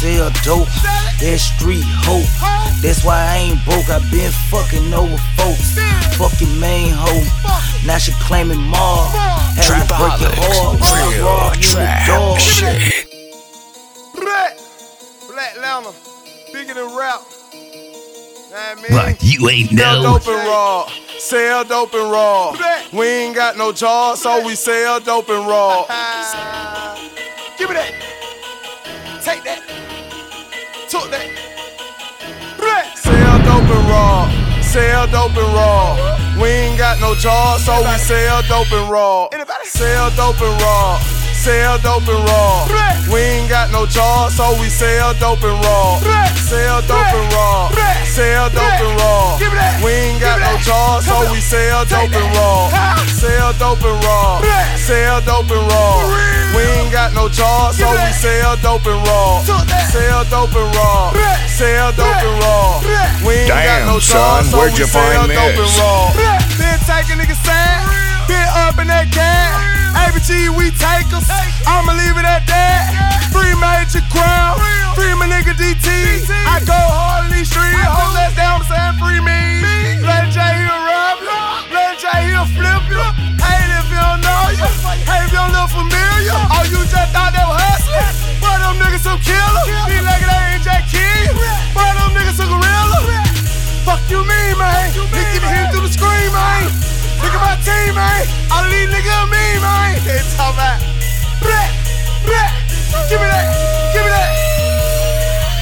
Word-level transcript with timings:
sell 0.00 0.30
dope, 0.44 0.68
that 1.20 1.38
street 1.40 1.84
hope. 2.04 2.28
That's 2.82 3.04
why 3.04 3.16
I 3.16 3.36
ain't 3.48 3.64
broke, 3.64 3.88
I 3.88 3.98
been 4.10 4.30
fucking 4.52 4.92
over 4.92 5.16
folks. 5.36 5.78
Fucking 6.16 6.60
main 6.60 6.92
hoe, 6.92 7.24
now 7.86 7.98
she 7.98 8.12
claiming 8.20 8.60
more. 8.60 9.06
Had 9.56 9.80
to 9.80 9.94
break 9.96 10.20
your 10.20 10.32
heart, 10.36 10.80
when 10.80 10.92
I 10.92 11.16
Real 11.16 11.24
robbed 11.24 11.64
you 11.64 11.70
in 11.70 11.76
the 11.76 11.86
trap 11.86 12.06
door. 12.06 12.38
shit. 12.38 13.06
Black, 14.14 14.58
Black 15.32 15.56
Lana, 15.60 15.92
bigger 16.52 16.74
than 16.74 16.96
rap. 16.96 17.20
Know 17.22 18.62
what 18.62 18.78
I 18.78 18.82
mean? 18.82 18.92
Like 18.96 19.18
you 19.22 19.48
ain't 19.48 19.70
Sell 19.78 20.02
dope 20.02 20.26
and 20.28 20.46
raw. 20.48 20.88
Sell 21.18 21.64
dope 21.64 21.94
and 21.94 22.10
raw. 22.10 22.54
We 22.92 23.06
ain't 23.06 23.34
got 23.34 23.56
no 23.56 23.72
jaws, 23.72 24.22
so 24.22 24.44
we 24.44 24.54
sell 24.54 25.00
dope 25.00 25.28
and 25.28 25.46
raw. 25.46 25.84
Give 27.58 27.68
me 27.68 27.74
that. 27.76 27.92
Take 29.22 29.42
that. 29.44 29.60
Took 30.88 31.10
that. 31.10 31.26
Sell 32.94 33.38
dope 33.42 33.68
and 33.68 33.88
raw. 33.90 34.30
Sell 34.62 35.06
dope 35.08 35.36
and 35.36 35.52
raw. 35.52 35.96
We 36.40 36.48
ain't 36.48 36.78
got 36.78 37.00
no 37.00 37.14
jaws, 37.16 37.64
so 37.64 37.78
we 37.80 37.98
sell 37.98 38.42
dope 38.42 38.70
and 38.70 38.88
raw. 38.88 39.28
Sell 39.64 40.10
dope 40.10 40.40
and 40.40 40.62
raw. 40.62 41.15
Sell 41.46 41.78
dope 41.78 42.10
and 42.10 42.26
raw. 42.26 42.66
We 43.06 43.22
ain't 43.22 43.48
got 43.48 43.70
no 43.70 43.86
jaws, 43.86 44.34
so 44.34 44.58
we 44.58 44.66
sell 44.66 45.14
dope 45.14 45.44
and 45.46 45.54
raw. 45.62 46.02
Sell 46.42 46.82
dope 46.82 47.14
and 47.14 47.32
raw. 47.32 47.70
Sell 48.02 48.50
dope 48.50 48.82
and 48.82 48.98
raw. 48.98 49.38
We 49.78 49.92
ain't 49.94 50.18
got 50.18 50.42
no 50.42 50.58
jaws, 50.58 51.06
so 51.06 51.30
we 51.30 51.38
sell 51.38 51.84
dope 51.86 52.10
and 52.10 52.34
raw. 52.34 52.66
Sell 53.06 53.52
dope 53.62 53.78
and 53.78 53.94
raw. 54.02 54.42
Sell 54.74 55.20
dope 55.22 55.46
and 55.46 55.70
raw. 55.70 56.02
We 56.50 56.62
ain't 56.82 56.90
got 56.90 57.14
no 57.14 57.28
jaws, 57.28 57.78
so 57.78 57.94
we 57.94 58.10
sell 58.10 58.56
dope 58.58 58.82
and 58.90 59.06
raw. 59.06 59.38
Sell 59.86 60.24
dope 60.26 60.50
and 60.50 60.74
raw. 60.74 61.14
Sell 61.46 61.92
dope 61.92 62.26
and 62.26 62.42
raw. 62.42 62.82
We 63.22 63.46
ain't 63.46 63.48
got 63.48 63.62
Damn, 63.62 63.86
no 63.86 63.98
son, 64.00 64.18
jaws, 64.18 64.50
so 64.50 64.58
where'd 64.58 64.72
we 64.72 64.78
you 64.80 64.86
sell 64.86 64.98
find 64.98 65.30
dope 65.30 65.54
and 65.54 65.58
this? 65.62 65.78
raw. 65.78 66.10
Been 66.58 66.80
taking 66.90 67.22
niggas 67.22 67.38
sad. 67.46 67.86
Been 68.26 68.50
up 68.66 68.82
in 68.82 68.88
that 68.90 69.06
can. 69.14 69.75
ABG, 70.16 70.56
we 70.56 70.70
take. 70.70 71.06
I'ma 71.68 71.92
leave 71.92 72.16
it 72.16 72.24
at 72.24 72.46
that. 72.48 73.28
Free 73.32 73.52
Major 73.60 74.00
Crown. 74.08 74.56
Free 74.96 75.12
my 75.12 75.28
nigga 75.28 75.52
DT. 75.52 75.88
I 76.48 76.60
go 76.64 76.72
hard 76.72 77.32
in 77.36 77.44
my 97.56 97.62
team, 97.64 97.94
man. 97.94 98.26
All 98.52 98.64
these 98.68 98.88
niggas 98.88 99.16
are 99.16 99.26
me, 99.26 99.44
man. 99.60 99.96
They 100.04 100.20
talk 100.36 100.54
about. 100.54 100.80
Bleh, 101.40 101.68
bleh. 102.24 102.50
Give 103.08 103.20
me 103.20 103.26
that. 103.26 103.46
Give 103.92 104.04
me 104.04 104.10
that. 104.10 104.30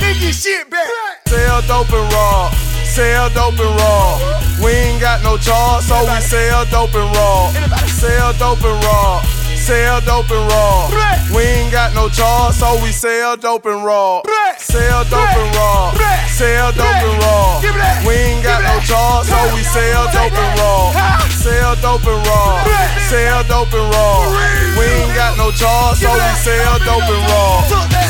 Nigga, 0.00 0.32
shit 0.32 0.70
back. 0.70 0.88
Sell 1.28 1.62
dope 1.62 1.92
and 1.92 2.12
raw. 2.12 2.50
Sell 2.84 3.30
dope 3.30 3.58
and 3.58 3.76
raw. 3.80 4.18
We 4.62 4.70
ain't 4.70 5.00
got 5.00 5.22
no 5.22 5.36
jaws, 5.36 5.86
so 5.86 6.02
we 6.02 6.20
sell 6.20 6.64
dope 6.66 6.94
and 6.94 7.10
raw. 7.16 7.52
Sell 7.86 8.32
dope 8.34 8.64
and 8.64 8.84
raw. 8.84 9.22
Sell 9.56 10.00
dope 10.02 10.30
and 10.30 10.46
raw. 10.50 10.90
We 11.34 11.42
ain't 11.42 11.72
got 11.72 11.94
no 11.94 12.08
jaws, 12.08 12.56
so 12.58 12.80
we 12.82 12.92
sell 12.92 13.36
dope 13.36 13.66
and 13.66 13.84
raw. 13.84 14.22
Sell 14.58 15.04
dope 15.04 15.36
and 15.36 15.56
raw. 15.56 15.94
Sell 16.28 16.72
dope 16.72 16.84
and 16.84 17.18
raw. 17.22 17.60
We 18.06 18.14
ain't 18.14 18.44
got 18.44 18.53
no 18.90 19.22
so 19.24 19.38
we 19.54 19.62
sell 19.62 20.04
dope 20.12 20.32
and 20.32 20.58
raw. 20.60 20.92
Sell 21.30 21.74
dope 21.76 22.06
and 22.06 22.26
raw. 22.26 22.64
Sell 23.08 23.44
dope 23.44 23.72
and 23.72 23.88
raw. 23.92 24.30
We 24.78 24.84
ain't 24.84 25.14
got 25.14 25.36
no 25.36 25.50
jaws, 25.52 26.00
so 26.00 26.12
we 26.12 26.30
sell 26.42 26.78
dope 26.78 27.08
and 27.08 27.24
raw. 27.30 27.64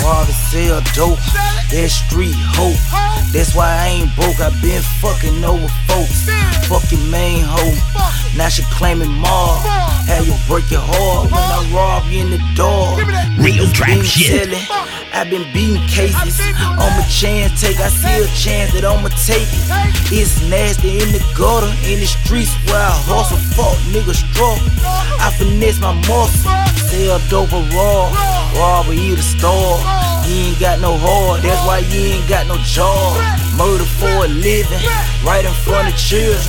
Rather 0.04 0.32
sell 0.32 0.80
dope, 0.94 1.18
that 1.70 1.88
street 1.90 2.36
hope. 2.56 2.78
That's 3.32 3.54
why 3.54 3.66
I 3.66 3.88
ain't 3.88 4.14
broke, 4.14 4.38
I 4.40 4.50
been 4.62 4.82
fucking 5.02 5.44
over 5.44 5.68
folks. 5.88 6.28
Fucking 6.68 7.10
main 7.10 7.42
hoe, 7.44 7.74
now 8.36 8.48
she 8.48 8.62
claiming 8.70 9.10
more. 9.10 9.58
Had 10.06 10.26
you 10.26 10.36
break 10.46 10.70
your 10.70 10.84
heart 10.84 11.32
when 11.32 11.40
I 11.40 11.60
rob 11.72 12.04
you 12.12 12.20
in 12.20 12.30
the 12.30 12.42
door. 12.54 13.00
Real 13.40 13.64
Niggas 13.64 13.72
trap 13.72 14.04
shit. 14.04 14.44
telling, 14.44 14.66
I 15.16 15.24
been 15.24 15.48
beating 15.52 15.80
cases. 15.88 16.40
On 16.76 16.90
my 16.92 17.04
chance 17.08 17.60
take, 17.60 17.80
I 17.80 17.88
see 17.88 18.22
a 18.22 18.28
chance 18.36 18.72
that 18.76 18.84
I'ma 18.84 19.08
take 19.24 19.48
it. 19.48 19.64
It's 20.12 20.44
nasty 20.48 21.00
in 21.00 21.08
the 21.12 21.24
gutter, 21.32 21.72
in 21.88 22.00
the 22.00 22.06
streets 22.06 22.52
where 22.68 22.76
I 22.76 22.92
hustle. 23.08 23.40
Fuck 23.56 23.80
niggas 23.96 24.20
struggle. 24.20 24.60
I 24.84 25.32
finesse 25.38 25.80
my 25.80 25.96
muscle. 26.04 26.52
Sell 26.92 27.18
dope 27.32 27.52
or 27.52 27.64
raw, 27.72 28.12
rob 28.60 28.88
or 28.88 28.92
eat 28.92 29.18
a 29.18 29.22
store. 29.24 29.80
You 30.28 30.52
ain't 30.52 30.60
got 30.60 30.80
no 30.80 30.96
heart, 31.00 31.42
that's 31.42 31.64
why 31.66 31.78
you 31.80 32.20
ain't 32.20 32.28
got 32.28 32.46
no 32.46 32.56
job. 32.60 33.16
Murder 33.56 33.84
for 33.84 34.24
a 34.24 34.28
living, 34.28 34.84
right 35.24 35.44
in 35.44 35.52
front 35.64 35.88
of 35.88 35.96
children. 35.96 36.40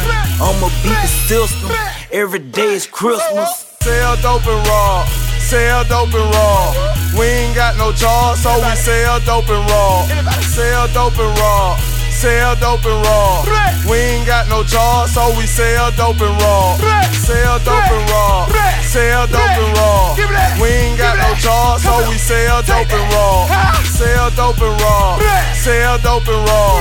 I'ma 0.44 0.68
beat 0.84 1.00
the 1.00 1.12
system. 1.28 1.72
Every 2.16 2.40
day 2.40 2.72
is 2.80 2.88
Christmas. 2.88 3.76
Sell 3.84 4.16
dope 4.24 4.48
and 4.48 4.68
raw. 4.72 5.04
Sell 5.52 5.84
dope 5.84 6.16
and 6.16 6.32
raw. 6.32 6.72
We 7.20 7.28
ain't 7.28 7.56
got 7.60 7.76
no 7.76 7.92
jaws, 7.92 8.40
so 8.40 8.56
we 8.56 8.72
sell 8.80 9.20
dope 9.20 9.50
and 9.52 9.68
raw. 9.68 10.08
Sell 10.48 10.88
dope 10.96 11.20
and 11.20 11.38
raw. 11.38 11.76
Sell 12.16 12.56
dope 12.56 12.88
and 12.88 13.04
raw. 13.04 13.44
We 13.92 13.98
ain't 14.00 14.26
got 14.26 14.48
no 14.48 14.64
jaws, 14.64 15.12
so 15.12 15.28
we 15.36 15.44
sell 15.46 15.92
dope 15.92 16.22
and 16.24 16.40
raw. 16.40 16.80
Sell 17.20 17.60
dope 17.60 17.92
and 17.92 18.08
raw. 18.08 18.48
Sell 18.88 19.28
dope 19.28 19.60
and 19.60 19.76
raw. 19.76 20.16
We 20.64 20.72
ain't 20.72 20.98
got 20.98 21.20
no 21.20 21.36
jaws, 21.36 21.84
so 21.84 22.00
we 22.08 22.16
sell 22.16 22.64
dope 22.64 22.96
and 22.96 23.12
raw. 23.12 23.44
Sell 23.92 24.32
dope 24.32 24.62
and 24.64 24.80
raw. 24.80 25.20
Sell 25.52 26.00
dope 26.00 26.32
and 26.32 26.48
raw. 26.48 26.80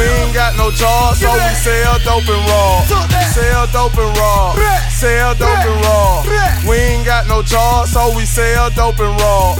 We 0.00 0.08
ain't 0.08 0.32
got 0.32 0.56
no 0.56 0.70
jaws, 0.72 1.20
so 1.20 1.28
we 1.36 1.52
sell 1.60 1.98
dope 2.00 2.24
and 2.24 2.48
raw. 2.48 2.80
Sell 5.00 5.34
dope 5.34 5.48
and 5.48 5.82
raw. 5.82 6.22
We 6.68 6.76
ain't 6.76 7.06
got 7.06 7.26
no 7.26 7.42
jaws, 7.42 7.90
so 7.90 8.14
we 8.14 8.26
sell 8.26 8.68
dope 8.68 9.00
and 9.00 9.18
raw. 9.18 9.56